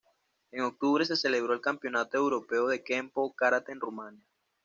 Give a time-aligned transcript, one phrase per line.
[0.51, 4.25] En octubre se celebró el Campeonato Europeo de Kenpo Karate en Rumania.